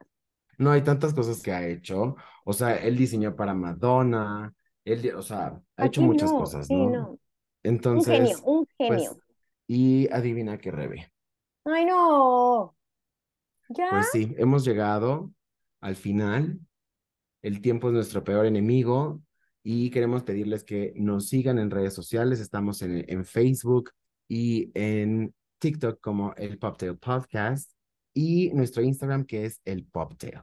[0.57, 2.15] no hay tantas cosas que ha hecho.
[2.45, 4.53] O sea, él diseñó para Madonna,
[4.85, 6.89] él, o sea, ha hecho muchas no, cosas, sí, ¿no?
[6.89, 7.09] no.
[7.09, 7.19] Un
[7.63, 9.15] Entonces, genio, un genio.
[9.15, 9.21] pues,
[9.67, 11.11] y adivina qué, Rebe.
[11.65, 12.75] Ay, no.
[13.69, 13.89] ¿Ya?
[13.89, 15.31] Pues sí, hemos llegado
[15.81, 16.59] al final.
[17.41, 19.21] El tiempo es nuestro peor enemigo
[19.63, 22.39] y queremos pedirles que nos sigan en redes sociales.
[22.39, 23.91] Estamos en, en Facebook
[24.27, 27.71] y en TikTok como el Poptail Podcast
[28.13, 30.41] y nuestro Instagram que es el Poptail,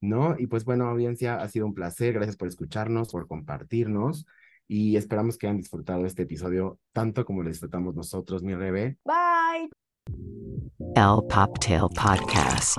[0.00, 0.36] ¿no?
[0.38, 2.14] Y pues bueno, audiencia, ha sido un placer.
[2.14, 4.26] Gracias por escucharnos, por compartirnos
[4.68, 8.98] y esperamos que hayan disfrutado este episodio tanto como lo disfrutamos nosotros, mi Rebe.
[9.04, 9.70] Bye.
[10.94, 12.78] El Poptail Podcast.